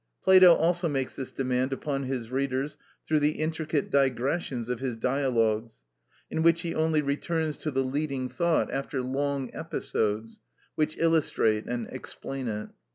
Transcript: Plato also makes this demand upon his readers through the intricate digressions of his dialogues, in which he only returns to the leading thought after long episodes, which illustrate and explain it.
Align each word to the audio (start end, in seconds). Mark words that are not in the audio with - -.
Plato 0.23 0.55
also 0.55 0.89
makes 0.89 1.15
this 1.15 1.29
demand 1.29 1.71
upon 1.71 2.05
his 2.05 2.31
readers 2.31 2.75
through 3.05 3.19
the 3.19 3.33
intricate 3.33 3.91
digressions 3.91 4.67
of 4.67 4.79
his 4.79 4.95
dialogues, 4.95 5.83
in 6.31 6.41
which 6.41 6.63
he 6.63 6.73
only 6.73 7.03
returns 7.03 7.55
to 7.57 7.69
the 7.69 7.83
leading 7.83 8.27
thought 8.27 8.71
after 8.71 8.99
long 9.03 9.53
episodes, 9.53 10.39
which 10.73 10.97
illustrate 10.97 11.67
and 11.67 11.85
explain 11.91 12.47
it. 12.47 12.69